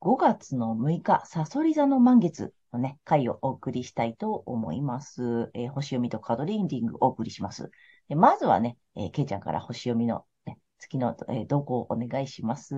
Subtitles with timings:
[0.00, 5.50] 5月の6日、サソリ座の満月のね、回をお送りしたいと思います。
[5.54, 7.70] えー、星読みとカードリーディングをお送りします。
[8.08, 12.74] でまずはね、えー、ケイちゃんから星読みの、ね、月の、えー、動向をお願いします。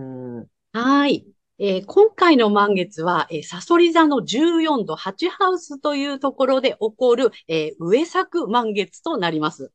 [0.72, 1.26] はい。
[1.58, 9.70] えー、今回の満月は、えー、サソリ座の14度8ハウスというところで起こる、えー、上作満月となります。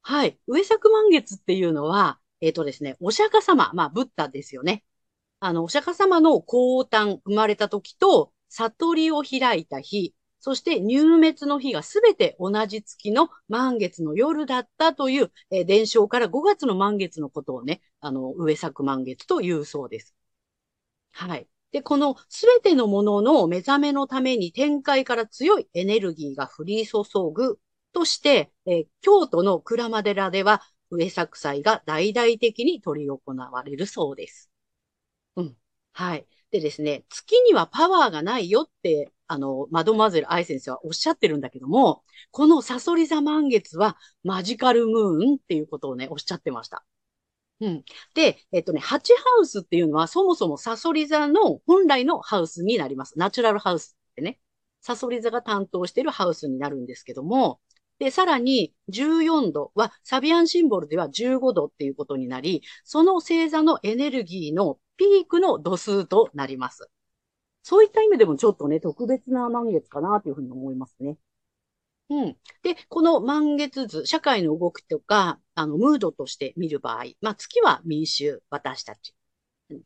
[0.00, 0.38] はい。
[0.46, 4.84] 上作満月っていうのは、えっ、ー、とですね、お釈迦様、まあ、ブッダですよね。
[5.44, 20.14] あの、お釈迦様の降誕、生まれた時と、悟りを開いた日、そして入滅の日がすべて同じ月の満月の夜だったという、えー、伝承から5月の満月のことをね、あの、上作満月というそうです。
[21.10, 21.48] はい。
[21.72, 27.02] で、このすべてのものの目覚めのために展開から強いエネルギーが降り注
[27.34, 27.58] ぐ
[27.92, 34.51] として、えー、京都の鞍馬寺では上作祭が大々的に取り行われるそうです。
[35.36, 35.56] うん。
[35.92, 36.26] はい。
[36.50, 46.84] でですね、月にはパワーがないよって、あの、マドマゼル愛先生はおっしゃってるんだけども、このサソリ座満月はマジカルムーンっていうことをね、おっしゃってました。
[47.60, 47.84] うん。
[48.14, 53.18] で、えっとね、ハチハウスっていうのはそもそもサソリ座の本来のハウスになります。
[53.18, 54.40] ナチュラルハウスってね。
[54.80, 57.60] サソリ座が担当しているハウスになるんですけども、
[57.98, 66.88] で、さらに14度はサビアンシンボルでは15度っていうことになり、その星座のエネルギーのピークの度数となります。
[67.62, 71.16] そういった意味でもちょっとね、特別な満月かなというふうに思いますね。
[72.08, 72.36] うん。
[72.62, 79.14] で、この満月図、社会の動きとか、あの、ムードとして見る場合、まあ、月は民衆、私たち。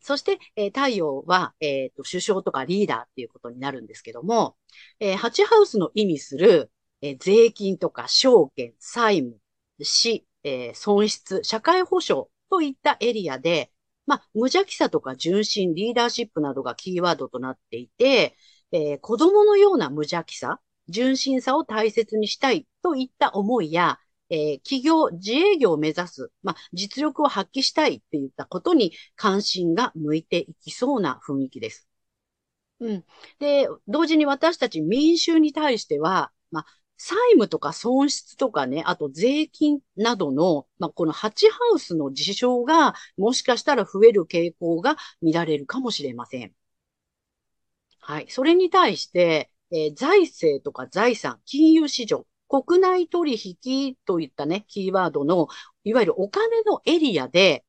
[0.01, 4.57] そして、えー、太陽は、えっ、ー、と、首相とかリーダーっていうことになるんですけども、
[5.01, 9.39] えー、ハチハウスの意味する、えー、税金とか証券、債務、
[9.81, 13.71] 死、えー、損失、社会保障といったエリアで、
[14.07, 18.37] まあ、無邪気さとか純真、リーダーシップなどがキーワードとなっていて、
[18.73, 23.99] えー、子供のような無邪気さ、純真さを大切にしたいといった思いや、
[24.31, 31.89] えー、企業、自営業を目指す、まあ、実力を発揮したいっていったことに関心が向いていきそうな雰囲気です。
[32.81, 33.05] うん。
[33.39, 36.67] で、同時に私たち民衆に対しては、まあ、
[36.97, 46.55] 債務とか損失とかね、あと税金などの、まあ、このハチハウスの事象が、もしかしたら増える傾向が見られるかもしれません。
[48.01, 48.27] はい。
[48.29, 55.49] それに対して、えー、財政とか財産、金融市場、国内取引といったね、キーワードの、
[55.85, 57.65] いわゆるお金のエリアで、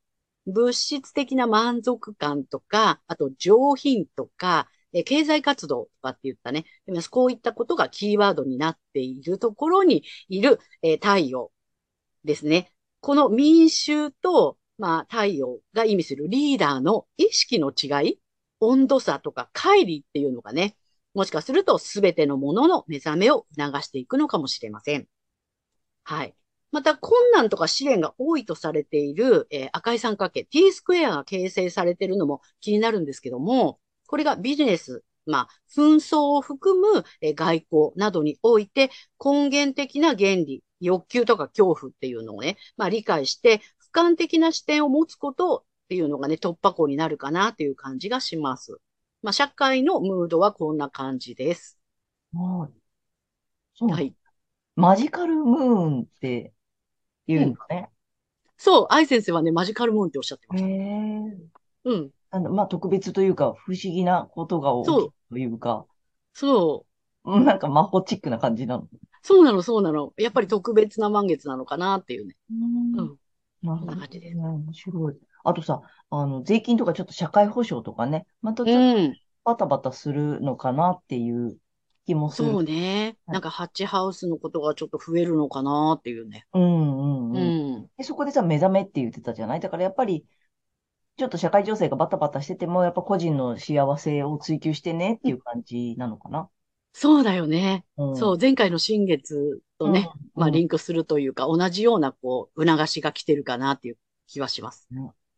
[0.45, 6.65] 物質的な満足感とか、あと上品とか、え経済活動とかって言ったね、
[7.09, 11.51] こういったことがキーワードになっているところにいる、え太陽
[12.23, 12.73] ですね。
[12.99, 18.19] この民衆と、まあ、太陽が意味するリーダーの意識の違い、
[18.59, 20.75] 温度差とか乖離っていうのがね、
[21.13, 25.07] もしかすると全てのものの目覚めを促していくのかもしれません。
[26.03, 26.35] はい。
[26.71, 38.89] また、困難とか試練が多いとされている、えー、赤い三角形、T スクエアが形成されているのも気になるんですけども、これがビジネス、まあ、紛争を含む、えー、外交などにおいて
[39.23, 43.61] 根源的な原理、欲求とか恐怖っていうのをね、まあ理解して、
[43.93, 48.79] 俯瞰的な視点を持つことっていうのがね、突破口になるかなっていう感じがします。
[49.21, 51.79] まあ、社会のムードはこんな感じです。
[52.33, 52.73] はい。
[53.73, 53.89] そう。
[53.89, 54.13] はい。
[54.75, 56.53] マジカルムーンって
[57.27, 57.89] 言うんだね。
[58.57, 60.67] そう、愛先生はね、マジカルムーンっておっしゃってました。
[60.67, 61.37] へえ。
[61.85, 62.11] うん。
[62.29, 65.85] あの、まあ、特別というか、不思議なことが起きるというか、
[66.33, 66.85] そ
[67.25, 67.31] う。
[67.31, 68.87] うんなんか魔法チックな感じなの。
[69.21, 70.13] そうなの、そうなの。
[70.17, 72.35] やっぱり特別な満月なのかなっていうね。
[72.49, 73.17] うん。
[73.61, 73.85] なるほど。
[73.87, 74.37] な感じです。
[74.37, 75.17] 面白い。
[75.43, 81.57] あとさ、あの、税金とかちょっと社会保障とかね、またちょっとバタバタするのかなっていう
[82.05, 82.49] 気もする。
[82.49, 83.17] そうね。
[83.25, 86.45] はいなんかハッチハウスのことがちょっと増えるのかなっていうね。
[86.53, 87.77] うんうんううん。
[87.79, 87.89] ん。
[87.97, 89.59] で、そこでさ、目覚めって言ってたじゃない？
[89.59, 90.25] だからやっぱり、
[91.17, 96.47] ちょっと社会情勢がバタバタしてても、やっぱ個人の幸せを追求してねっていう感じなのかな。
[96.93, 97.85] そうだよね。
[97.97, 98.15] うん。
[98.15, 103.97] そう、前回の新月とね、うん、まあうんリンクするというか、同じようなこう、促しが来てるかなっていう
[104.27, 104.87] 気はします。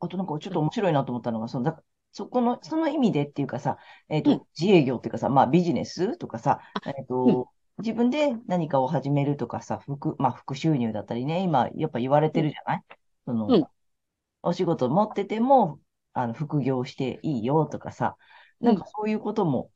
[0.01, 3.77] あとなんかちょっと面白いなと思ったのが、その、だそこの、その意味でっていうかさ、
[4.09, 4.41] えっと、うん。
[4.59, 7.05] 自営業っていうかさ、まあビジネスとかさ、えっうん。
[7.07, 12.83] と、自分で何かを始めるとかさ、副、まあ副収入だったりね、今やっぱ言われてるじゃない？
[13.25, 13.67] その、うん
[14.41, 15.79] お仕事持ってても、
[16.13, 18.17] あの、副業していいよとかさ、
[18.61, 19.71] なんかそういうことも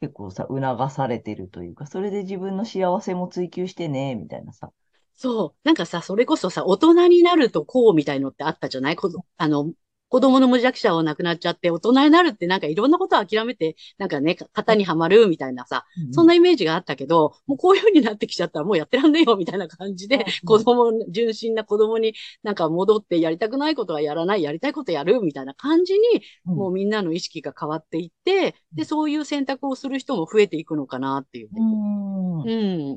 [0.00, 4.72] 結構さ、促されてるというか、それで自分の幸せも追求してね、みたいなさ。
[5.14, 5.58] そう。
[5.64, 8.96] なんかさ、それこそさ、大人になるとこうみたいのってあったじゃない？
[9.36, 9.72] あの、
[10.10, 26.00] 子供の無弱者は亡くなっちゃって、大人になるってなんかいろんなことを諦めて、なんかね、型にはまるみたいなさ、そんなイメージがあったけど、もうこういう風になってきちゃったらもうやってらんねえよみたいな感じでうん、子供、純真な子供になんか戻ってやりたくないことはやらない、やりたいことやるみたいな感じに、
[26.46, 31.60] うんもうみんなの意識が変わっていって、で、そういう選択をする人も増えていくのかなっていうね。
[31.60, 32.42] うん。
[32.42, 32.44] う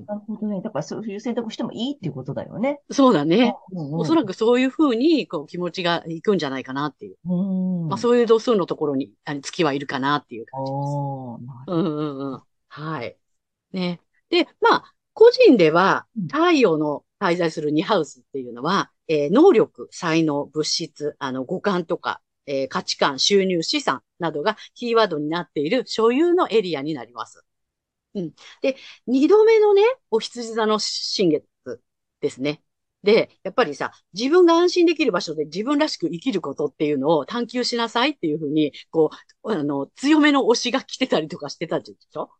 [0.01, 0.05] ん。
[0.05, 0.61] なるほどね。
[0.61, 2.81] だからそういう選択してもいいっていうことだよね。
[2.91, 3.55] そうだね。
[3.71, 7.17] うんうんおそらくそういう風に、こう、気持ちがいくんじゃないかなっていう。
[7.25, 7.89] うん。
[7.89, 11.01] まあ、そういう度数のところに、あの月はいるかなっていう感じです。
[11.67, 12.43] うんうんうん。
[12.69, 13.17] はい。
[13.73, 14.01] ね。
[14.29, 27.43] で、まあ、個人ではうん、太陽の滞在する2ハウスっていうのは、えー能力、才能、物質、あの、五感とか、えー価値観、収入、資産などがキーワードになっている所有のエリアになります。
[28.15, 28.33] うん。
[28.61, 28.77] で、
[29.07, 31.45] 二度目のね、お羊座の新月
[32.21, 32.63] ですね。
[33.03, 39.11] で、やっぱりさ、自分が安心できる場所で自分らしく生きることっていうのを探求しなさいっていうふうに、こ
[39.43, 42.31] う、あの、強めの推しが来てたりとかしてたでしょ？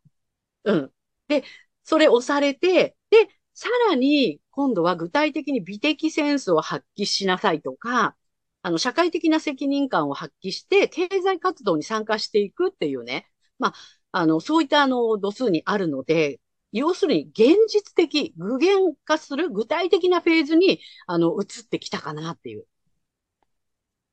[0.64, 0.92] うん。
[1.28, 1.44] で、
[1.84, 8.16] それ押されて、で、さらに、今度は具体的に美的センスを発揮しなさいとか、
[8.62, 13.28] あの、社会的な責任感を発揮して、経済活動に参加していくっていうね。
[13.58, 13.74] まあ、
[14.12, 16.40] あの、そういったあの、度数にあるので、
[16.78, 22.66] 要するに現実的、具現化する具体的なフェーズに、あの、移ってきたかなっていう。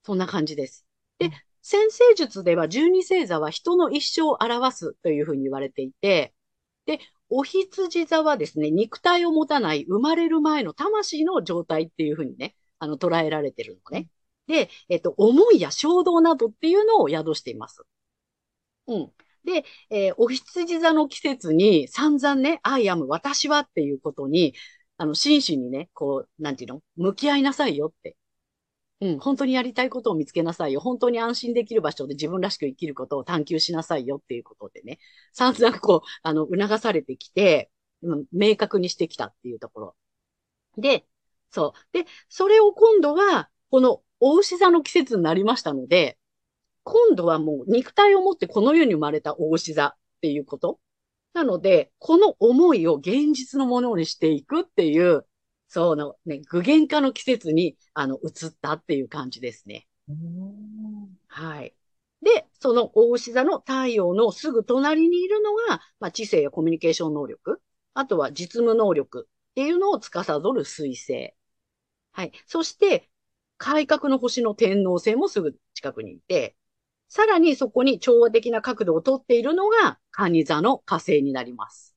[0.03, 0.85] そんな感じです。
[1.19, 1.31] で、
[1.61, 6.33] 先生術では十二星座は人の一生を表すというふうに言われていて、
[6.85, 6.99] で、
[7.29, 14.09] お羊座はですね、肉体を持たない生まれる前の魂の状態っていうふうにね、あの、捉えられてるのね。
[14.47, 17.83] で、えっと、思いや衝動などっていうのを宿しています。
[18.87, 19.11] うん。
[19.45, 24.53] で、えーお羊座の季節に散々ね、I am 私はっていうことに、
[24.97, 26.81] あの、真摯にね、こう、なんていうの？
[26.95, 28.17] 向き合いなさいよって。
[29.01, 30.79] うん、本当にやりたいことを見つけなさいよ。
[30.79, 34.99] 本当に安心できる場所で自分らしく生きることを探求しなさいよっていうことでね、
[35.33, 37.71] 散々こう、あの、促されてきて、
[38.31, 39.95] 明確にしてきたっていうところ。
[40.77, 41.07] で、
[41.49, 41.79] そう。
[41.93, 46.19] で、それを今度は、この、お牛座の季節になりましたので、
[46.91, 50.81] 今度はもう肉体を持ってこの世に生まれたお牛座っていうこと。
[51.33, 55.25] なので、この思いを現実のものにしていくっていう、
[55.69, 59.87] そのね、具現化の季節に、あの、移ったっていう感じですね。
[61.29, 61.73] はい。
[62.21, 67.61] で、その大牛座の太陽のすぐ隣にいるのが、まあ、知性やコミュニケーション能力、
[67.93, 71.33] あとは実務能力っていうのを司る水星。
[72.11, 72.33] はい。
[72.47, 73.09] そして、
[73.57, 76.57] 改革の星の天王星もすぐ近くにいて、
[77.13, 81.93] さらにそこに調和的な角度をとっているのが、蟹座の火星になります。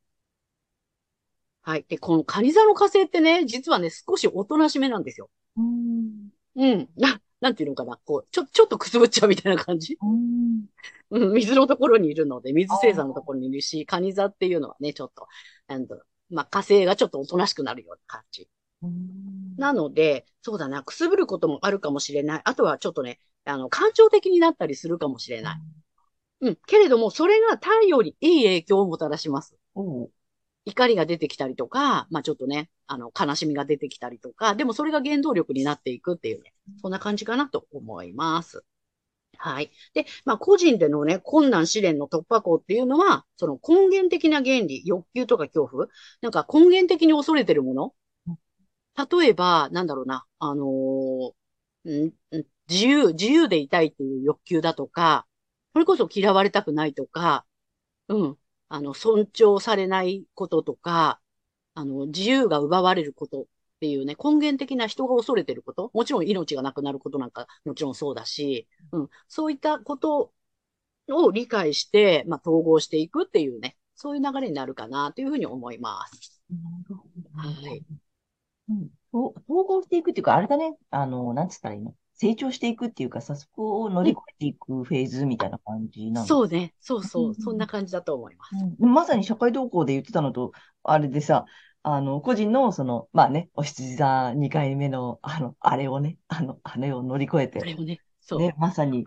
[1.63, 1.85] はい。
[1.89, 5.31] で、この蟹座の火星ってね、実はね、少しおとなしめなんですよ。
[5.57, 6.89] うんうん。
[6.97, 7.97] な、なんていうのかな。
[8.05, 9.97] こう、ちょ、ちょっとくすぶっちゃうみたいな感じ。
[10.03, 10.67] うん
[11.11, 15.29] うん、水のところにいるので、水星座のところにいるし、蟹座っていうのはね、ちょっと、
[15.69, 18.49] なんだろうまあ、火星がちょっとおとなしくなるような感じ。
[18.85, 19.15] うん
[19.57, 22.43] なので、そうだな、くすぶることもあるかもしれない。
[22.45, 25.57] あとはちょっとね、あの、感情的になったりするかもしれない。
[26.41, 26.59] うん。
[26.67, 29.57] けれども、それが太陽にいい影響をもたらします。
[29.75, 30.11] おう
[30.67, 38.65] 怒りが出てきたりとか、まあちょっとね、あの、悲しみが出てきたりとか、でもそれが原動力になっていくっていうね、そんな感じかなと思います。
[39.37, 39.71] はい。
[39.93, 45.87] で、まあ個人でのね、困難試練の突破口っていうのは、その根源的な原理、欲求とか恐怖、
[46.23, 47.95] なんか根源的に恐れてるもの？
[48.97, 51.35] 例えば、なんだろうな、あのー
[52.69, 55.27] 自由、自由でいたいっていう欲求だとか、
[55.73, 57.47] それこそ嫌われたくないとか、
[58.09, 58.39] うん。
[58.69, 61.21] あの、尊重されないこととか、
[61.75, 63.47] あの、自由が奪われることっ
[63.81, 70.33] ていうね、根源的な人が恐れてること、もちろん命がなくなることなんかもちろんそうだし、うん、そういったこと
[71.09, 76.43] を理解して、まあ、統合していくっていうね、そういう流れになるかなというふうに思います。
[76.51, 77.69] なるほど。
[77.69, 77.85] はい。
[78.69, 78.89] うん。
[79.13, 79.33] 統
[79.65, 80.77] 合していくっていうか、あれだね。
[80.91, 81.95] あの、なんつったらいいの？
[82.17, 86.73] 成長していくっていうかさ、そこを乗り越えていくフェーズみたいな感じなの、そうね。
[86.81, 87.35] そうそう。
[87.35, 88.55] そんな感じだと思います。
[88.81, 90.53] うん、まさに社会動向で言ってたのと、
[90.85, 91.45] あれでさ、
[91.83, 98.39] あの、個人の、その、まあね、お羊座2回目の、あの、あれをね、あの、あれを乗り越えて、あれをね、そう。
[98.39, 99.05] ね、まさに、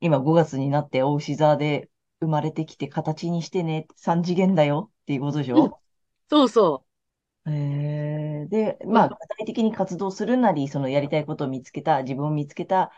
[0.00, 1.90] 今5月になって、お牛座で
[2.20, 5.72] 生まれてきて形にしてね、3次元だよっていうことでしょ、うん、
[6.28, 6.91] そうそう。
[7.46, 12.92] えー、で、まあ、具体的に活動するなり、そのやりたいことを見つけた、自分を見つけた、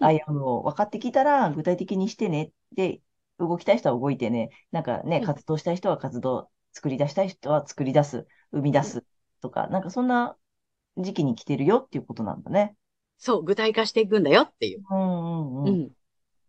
[0.00, 2.50] アイアムを分かってきたら、具体的にしてね。
[2.72, 3.00] で、
[3.38, 9.04] 動きたい人は動いてね、なんかね、活動したい人は活動、作り出したい人は作り出す、生み出す
[9.40, 10.36] とか、なんかそんな
[10.96, 12.74] 時期に来てるよっていうことなんだね。
[13.18, 14.82] そう、具体化していくんだよっていう。
[14.90, 15.74] うんうんうん。
[15.74, 15.90] うん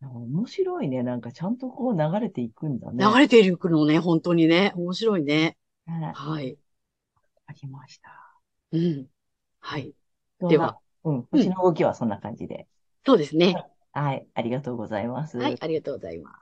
[0.01, 1.01] 面白いね。
[1.01, 3.05] なんかちゃんとこう流れていくんだね。
[3.05, 4.71] 流れていくのね、本当にね。
[4.75, 5.57] 面白いね。
[5.87, 6.57] ねはい。
[7.47, 8.11] ありました。
[8.71, 9.07] うん。
[9.59, 9.93] はい。
[10.39, 11.27] では、うん。
[11.31, 12.67] 星の動きはそんな感じで。
[13.05, 13.55] そうですね。
[13.93, 14.27] はい。
[14.33, 15.37] ありがとうございます。
[15.37, 15.57] はい。
[15.59, 16.35] ありがとうございます。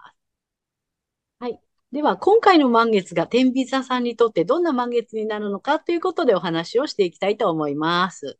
[1.39, 1.59] はい。
[1.91, 8.39] では、今回の満月が天秤座さんにとってどんな満月になるのかということでお話をしていきたいと思います。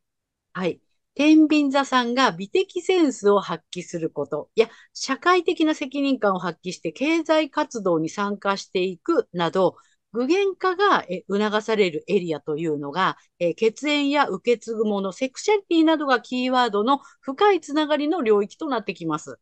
[0.52, 0.80] はい。
[1.14, 9.76] 天秤座さんが美的センスを発揮すること、いや、社会的な責任感を発揮して経済活動に参加していくなど、
[10.14, 13.16] 具現化が促されるエリアというのが、
[13.56, 19.40] 血縁や受け継ぐもの、セクシャリティなどがキーワードの深いつながりの領域となってきます。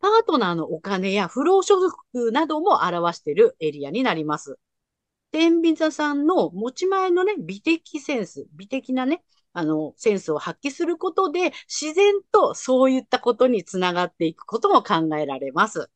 [0.00, 4.58] パートナーのお金や不労所得なども表しているエリアになります。
[5.32, 15.88] 天秤座さんの持ち前のね、美的センス、美的なね、あの、センスを発揮することで、自然とそういったことにつながっていくことも考えられます。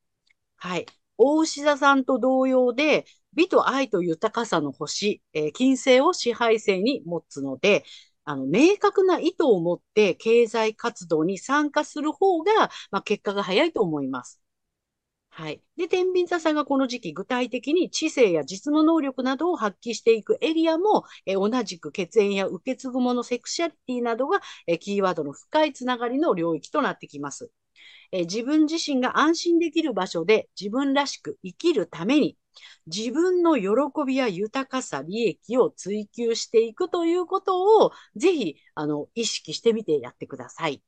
[0.56, 0.86] はい。
[1.18, 3.04] 大牛座さんと同様で、
[3.38, 7.84] 美と愛と豊かさの星、えー、金星を支配性に持つので、
[8.24, 12.52] あの、明確な意図を持って経済活動に参加する方が、
[12.90, 14.42] まあ、結果が早いと思います。
[15.30, 15.62] はい。
[15.76, 27.52] で、天秤座さんがこの時期具体的に知性や実務能力などを発揮していくエリアも、え同じく血縁や受け継ぐもの、セクシャリティなどが、えキーワードの深いつながりの領域となってきます。
[28.12, 32.36] え自分自身が安心できる場所で自分らしく生きるために、
[32.86, 33.70] 自分の喜
[34.06, 40.82] びや豊かさ、利益を追求していくということを、ぜひ、あの、意識してみてやってください。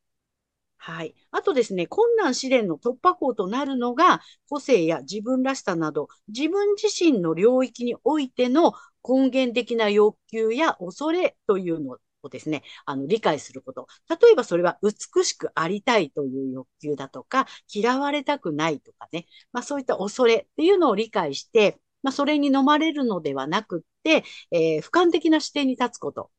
[0.79, 1.15] はい。
[1.31, 8.73] あとですね、困難試練の突破口となるのが、個性や自分らしさなど、自分自身の領域においての
[9.07, 13.87] 根源的な欲求や恐れというのをですね、あの、理解すること。
[14.09, 26.31] 例えばそれは美しくありたいという欲求だとか、嫌われたくないとかね、まあそういった恐れっていうのを理解して、まあそれに飲まれるのではなくって、えー、俯瞰的な視点に立つこと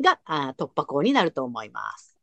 [0.00, 2.16] があ突破口になると思います。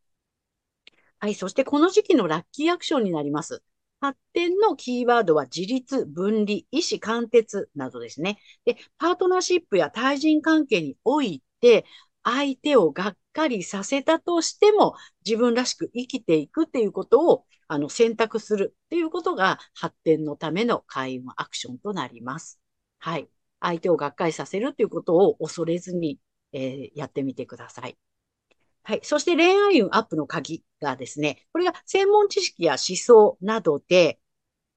[1.19, 3.63] はい、そしてこの時期のラッキーアクションになります。
[3.99, 8.37] 発展のキーワードは自立、分離、意思貫徹などですね。
[8.65, 11.85] で、パートナーシップや対人関係において、
[12.29, 22.59] 相手をがっかりさせたとしても、自分らしく生きていくっていうことを、あの、選択するっていうことが発展のための開運アクションとなります。
[22.99, 23.29] はい。
[23.61, 26.19] 相手をがっかりさせるっていうことを恐れずに、
[26.51, 27.97] えー、やってみてください。
[28.83, 28.99] はい。
[29.03, 34.19] そして恋愛運アップの鍵がですね、これが専門知識や思想などで、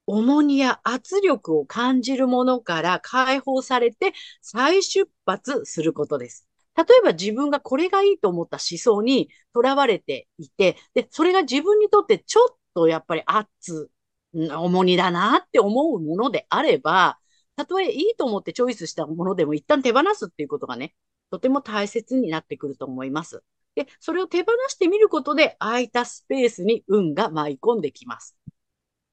[0.07, 6.50] 重荷や圧力を感じるものから解放されて再出発することです。
[6.84, 13.90] 例えば自分がこれがいいと思った思想にとらわれていて、で、それが自分にとってちょっとやっぱり圧、
[14.32, 17.18] 重荷だなって思うものであれば、
[17.56, 20.94] たとえいいと思ってチョイスしたものでも一旦手放すっていうことがね、
[21.30, 23.42] とても大切になってくると思います。
[23.75, 28.37] で、それを手放してみることで空いたスペースに運が舞い込んできます。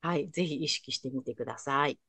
[0.01, 0.29] はい。
[0.29, 1.99] ぜひ意識してみてください。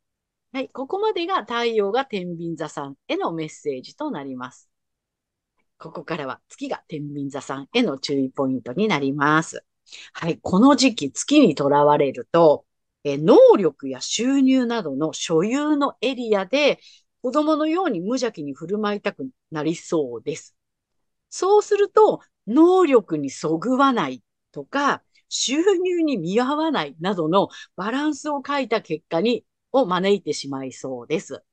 [0.52, 0.68] はい。
[0.70, 4.67] ここまでが太陽が天秤座さんへのメッセージとなります。
[5.78, 9.64] ここからは月が天秤座さんへの注意ポイントになります。
[10.12, 10.38] はい。
[10.42, 12.66] この時期月にとらわれると、
[13.04, 16.80] え能力や収入などの所有のエリアで
[17.22, 20.56] 子供のように無邪気に振る舞いたくなりそうです。
[21.30, 31.44] そうすると、能力にそぐわないとか、収入に見合わないなどのバランスを書いた結果に、を招いてしまいそうです。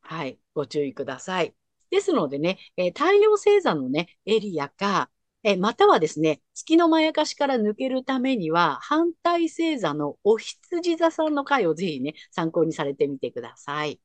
[0.00, 0.38] はい。
[0.54, 1.54] ご注意ください。
[1.90, 5.10] ですのでね、えー、太陽星座のね、エリアか、
[5.42, 14.00] えー、またはですね、月のまやかしから抜けるためには、反対星座のお羊座さんの回をぜひね、参考にされてみてください。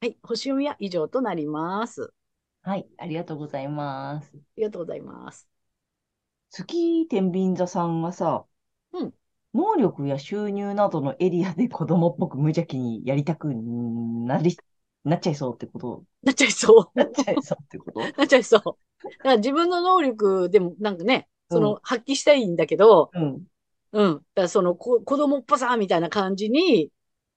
[0.00, 0.18] はい。
[0.22, 2.12] 星読みは以上となります。
[2.62, 4.30] はい、ありがとうございます。
[4.34, 5.48] ありがとうございます。
[6.50, 8.44] 月天秤座さんはさ、
[8.92, 9.14] うん
[9.54, 14.56] 能力や収入などのエリアで子供っぽく無邪気にやりたくなり、
[15.04, 16.98] なっちゃいそうってことなっちゃいそう。
[16.98, 18.00] なっちゃいそうってこと？
[18.00, 18.60] なっちゃいそう。
[18.62, 23.42] だから自分の能力でもなんかね、そのうん発揮したいんだけど、うん。
[23.92, 24.14] うん。
[24.14, 26.90] だからそのこ子供っぽさみたいな感じに、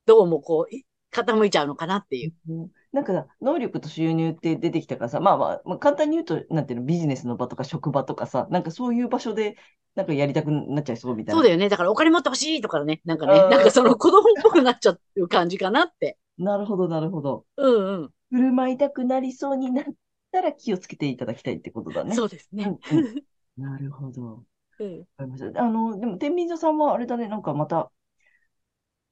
[0.06, 2.34] どうもこう、い傾いちゃうのかなっていう。
[2.50, 9.58] うんなんかさ、能力と収入って出てきたからさ、まあまあ、まあ、簡単に言うと、なんていうの、ビジネスの場とか職場とかさ、なんかそういう場所で、
[9.96, 11.38] なんかやりたくなっちゃいそうみたいな。
[11.38, 11.68] そうだよね。
[11.68, 13.02] だからお金持ってほしいとかね。
[13.04, 16.18] なんかね、うんなんかその子供っぽくなっちゃう感じかなって。
[16.38, 17.44] なるほど、なるほど。
[17.58, 18.10] うんうん。
[18.32, 19.86] 振る舞いたくなりそうになっ
[20.32, 22.16] たら気をつけていただきたいってことだね。
[22.16, 22.78] そうですね。
[22.90, 23.24] うんうん
[23.58, 24.22] なるほど。
[24.22, 24.34] わ
[24.80, 25.64] うんかりました。
[25.64, 27.90] あの、でも、天秤座さんはあれだね、なんかまた、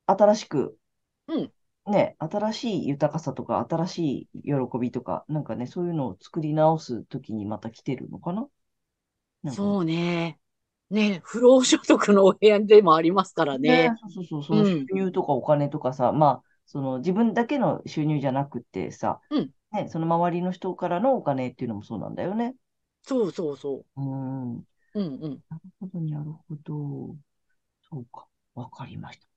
[0.06, 0.78] 新しく、
[1.28, 1.52] うん
[1.86, 4.52] ね、新しい豊かさとか、新しい喜
[4.82, 8.48] びとか、なんかね、そういうのを作り直すときにまた来てるのかな？
[9.54, 10.40] そうね。
[10.90, 13.92] ね、不労所得のお部屋でもありますからね。
[13.92, 22.56] ね、そうそうそう、その収入とかお金とかさ、まあ、その自分だけの収入じゃなくてさ、うんね、その周りの人からのお金っていうのもそうなんだよね。
[23.04, 24.58] そうそうそうーん。
[24.60, 24.66] う。
[24.94, 25.42] うんうん。
[25.50, 27.16] なるほど、なるほど。
[27.90, 28.28] そうか。
[28.56, 29.28] わかりました。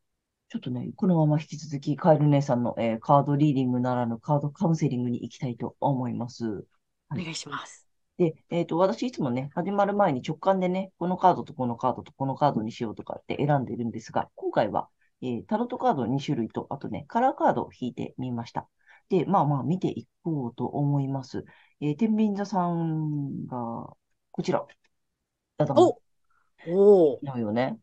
[0.49, 6.47] ちょっとね、このまま引き続き、カエル姉さんの、えーカードリーディングならぬカードカウンセリングに行きたいと思います。
[6.47, 6.65] はい
[7.13, 7.87] お願いします。
[8.19, 14.89] で、えっと、私いつもね、始まる前に直感でね、このカードとこのカードとこのカードにしようとかって選んでるんですが、今回は、
[15.23, 18.69] えータロットカード2種類と、あとね、カラーカードを引いてみました。
[19.09, 21.45] で、まあまあ見ていこうと思います。
[21.81, 23.57] えー、天秤座さんが、
[24.33, 24.67] こちら。
[25.59, 27.79] だおおのよね。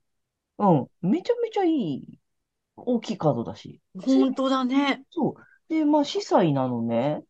[0.58, 0.88] うん。
[1.02, 2.20] めちゃめちゃいい、
[2.76, 3.82] 大きいカードだし。
[3.96, 5.04] 本当だね。
[5.10, 5.74] そう。
[5.74, 7.24] で、まあ、司祭なのね。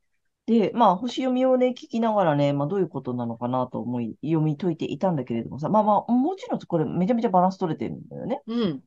[0.45, 8.41] で、まあ、星読みをね、聞きながらね、まあ、どういうことなのかなと思い、読み解いていたんだけれどもさ、まあまあ、もちろんこれめちゃめちゃバランス取れてるんだよね。
[8.47, 8.83] うん。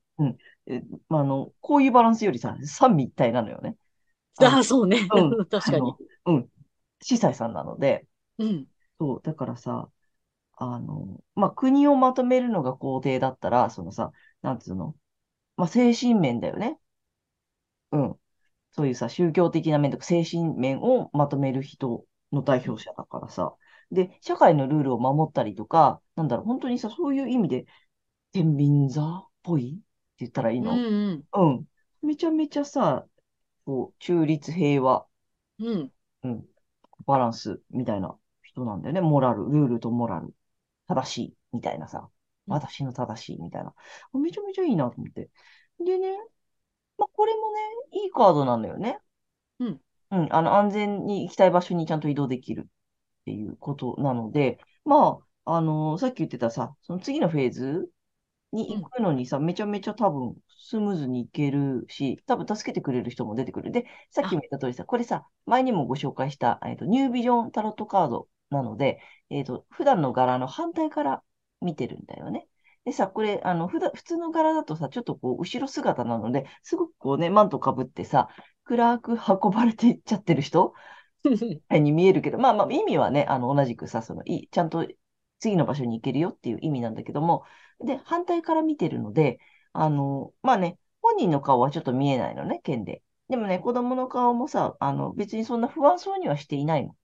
[0.67, 3.77] えまあ、あの、こういうバランスよりさ、三位一体なのよね。
[4.39, 5.09] あ、そうね。
[5.15, 5.97] うん 確かに。
[6.27, 6.51] うん。
[7.01, 8.07] 司祭さんなので、
[8.39, 8.67] うん。
[9.01, 9.91] そう、だからさ、
[10.55, 14.97] あの、まあ、国をまとめるのが皇帝だったら、そのさ、なんつうの、
[15.57, 16.79] まあ、精神面だよね。
[17.93, 18.21] うん。
[18.73, 23.57] そういうさ、宗教的な面とか精神面をまとめる人の代表者だからさ。
[23.93, 27.67] で、社会のルールを守ったりとか、なんだろう、本当にさ、そういう意味で、
[28.33, 29.81] 天秤座っぽい？
[30.19, 31.25] 言ったらいいうんのうん。
[31.33, 31.67] うん。
[32.03, 33.07] めちゃめちゃさ、
[33.65, 35.07] こう、中立平和、
[35.59, 35.93] うん。
[36.25, 36.47] うん、
[37.07, 39.01] バランスみたいな人なんだよね。
[39.01, 40.35] モラル、ルールとモラル。
[40.89, 41.99] 正しい、みたいなさ。
[42.01, 42.09] うん
[42.49, 43.75] 私の正しい、みたいな。
[44.15, 45.31] めちゃめちゃいいなと思って。
[45.81, 46.17] でね、
[46.99, 47.61] まあ、これもね、
[48.05, 49.01] いいカードなんだよね。
[49.59, 49.81] うん。
[50.13, 52.69] うん、あの、安全に行きたい場所にちゃんと移動できる
[53.23, 57.91] っていうことなので、まあ、あのさっき言ってたさ、その次のフェーズ
[58.53, 63.71] に行くのにさ、めちゃめちゃ多分スムーズに行けるし、多分助けてくれる人も出てくる。
[63.73, 71.23] で、さっきも言った通りさ、これさ、前にもご紹介した、えっと、ニュービジョンタロットカードなので、えっと、普段の柄の反対から
[71.61, 72.49] 見てるんだよね。
[72.85, 78.29] でさ、これ、あの、普段、普通の柄だとさ、ちょっとこう、後ろ姿なので、すごくこうね、マントかぶってさ、
[78.65, 80.73] 暗く運ばれていっちゃってる人
[81.71, 84.87] に見えるけど、まあまあ、意味はね、あの、同じくさ、その、いい、ちゃんと
[85.39, 87.45] 次の場所に行けるよっていう意味なんだけども、
[87.81, 89.39] で、反対から見てるので、
[89.73, 93.03] あの、まあね、本人の顔はちょっと見えないのね、剣で。
[93.29, 96.97] でもね、子供の顔もさ、あの、別にそんな不安そうにはしていないの。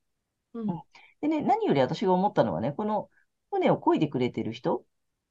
[0.55, 0.83] うん。
[1.21, 3.11] でね、何より私が思ったのはね、この
[3.51, 4.85] 船を漕いでくれてる人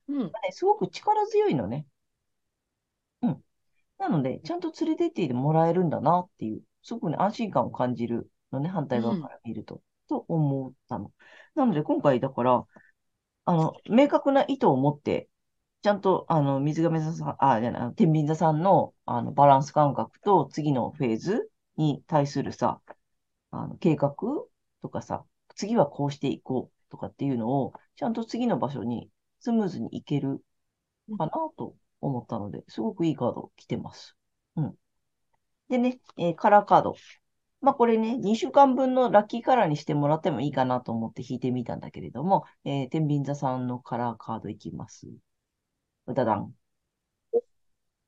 [0.08, 0.32] うん。
[0.34, 1.86] がね、すごく力強いのね。
[3.22, 3.44] うん。
[4.00, 11.14] なので、ちゃんと連れてってもらえるんだなっていう、すごくね、安心感を感じるのね、反対側から見ると、と思ったの。
[11.56, 12.66] なので、今回だから、
[13.46, 15.30] あの、明確な意図を持って、
[15.82, 22.82] ちゃんと、あの、水亀座さん、あ、じゃない、天秤座さんの、あの、バランス感覚と次のフェーズに対するさ、
[23.52, 24.16] あの、計画
[24.82, 25.26] とかさ、
[25.56, 30.44] 次はこうしていこうとかっていうのを、ちゃんと次の場所にスムーズに行ける
[31.18, 34.18] かなと思ったので、すごくいいカード来てます。
[34.58, 34.76] うん。
[35.70, 36.96] でね、えーカラーカード。
[37.62, 45.08] まあこれね、2週間分のラッキーカラーにしてもらってもいいかなと思って引いてみたんだけれども、えー、天秤座さんのカラーカードいきます。
[46.08, 46.54] うだだん。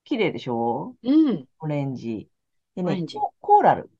[0.04, 0.96] 綺麗でしょ？
[1.02, 1.48] うん。
[1.60, 2.30] オレンジ。
[2.76, 3.90] でねオレンジ、ココーラル。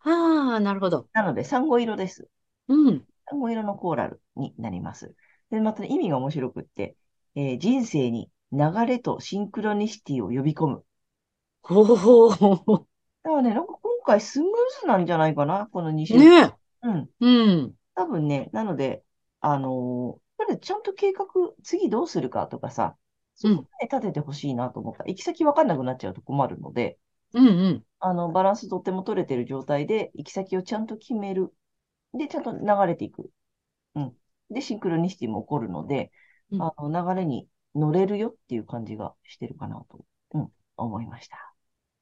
[0.00, 1.08] ああ、なるほど。
[1.12, 2.28] なので、サンゴ色です。
[2.68, 3.06] うん。
[3.26, 5.14] サンゴ色のコーラルになります。
[5.50, 6.96] で、またね、意味が面白くって、
[7.34, 10.84] えー人生に流れとシンクロニシティを呼び込む。
[11.62, 12.86] ほほほほ。
[13.22, 16.30] だからね、なんか今回スムーズなんじゃないかな、この2週間。
[16.44, 17.10] ねうん。
[17.20, 17.24] え。
[17.26, 17.76] うん。
[17.94, 19.04] 多分ね、なので、
[19.40, 20.22] あのー
[20.60, 21.26] ちゃんと計画、
[21.64, 22.96] 次どうするかとかさ、
[23.34, 25.04] そこまで立ててほしいなと思った。
[25.04, 26.98] 行き先わかんなくなっちゃうと困るので、
[27.32, 27.84] うんうん。
[28.00, 31.54] あの、バランスとっても取れてる状態で、行き先をちゃんと決める。
[32.14, 33.30] で、ちゃんと流れていく。
[33.96, 34.16] うん。
[34.50, 36.12] で、シンクロニシティも起こるので、
[36.50, 41.54] うんあの、流れに乗れるよっていう感じがしてるかなと、うん、思いました。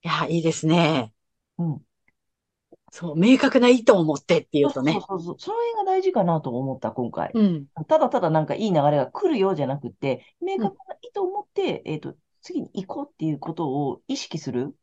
[0.02, 1.12] いや、いいですね。
[1.58, 1.84] うん。
[2.90, 4.92] そう、明確な意図を持ってっていうとね。
[4.92, 5.36] そうそうそう。
[5.38, 7.30] その辺が大事かなと思った、今回。
[7.34, 7.66] うん。
[7.86, 14.74] ただただなんかいい流れが来るようじゃなくて、明確な意図を持って、えっと、次に行こうっていうことを意識する、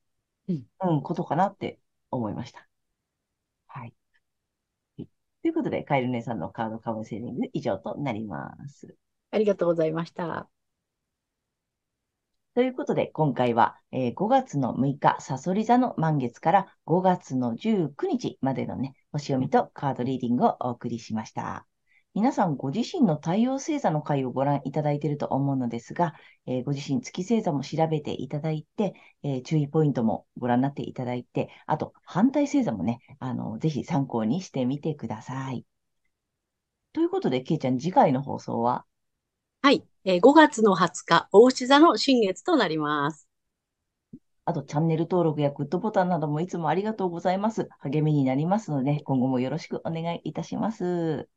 [0.47, 1.79] うん、うん、ことかなって
[2.11, 2.67] 思いました。
[3.67, 3.93] はい。
[4.97, 5.09] はい
[5.41, 8.95] ということで、カエル姉さんのカードカウンセリング以上となります。
[9.29, 10.49] ありがとうございました。
[12.55, 21.67] ということで、今回は、え5月の6日、サソリ座の満月から5月の19日までのね、星読みとカードリーディングをお送りしました。
[22.13, 26.13] 皆さんご自身の太陽星座の回をご覧いただいていると思うのですが、
[26.45, 35.65] えーご自身月星座も調べていただいて、えー注意ポイントもご覧になっていただいて、あと反対星座もね、あの、ぜひ参考にしてみてください。
[36.93, 38.85] ということで、けいちゃん、次回の放送は？
[39.65, 39.83] はい。
[40.03, 43.27] えー5月の20日、大牛座の新月となります。
[44.45, 47.67] あと、チャンネル登録やグッドボタンなどもいつもありがとうございます。
[47.79, 51.27] 励みになりますので、今後もよろしくお願いいたします。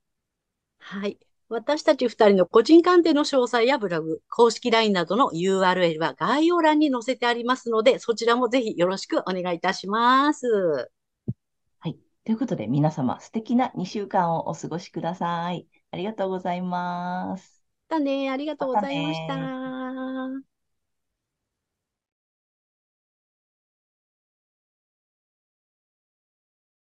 [0.78, 1.18] はい。
[1.48, 10.90] 私たち二人の個人鑑定の詳細やブログ、公式 LINE などの URL は概要欄に載せてありますので、そちらもぜひよろしくお願いいたします。
[11.78, 11.98] はい。
[12.24, 15.66] ということで、皆様、素敵な2週間をお過ごしください。
[15.90, 17.57] ありがとうございます。
[17.88, 18.30] たね。
[18.30, 19.52] ありがとうございましたね
[20.40, 20.47] た。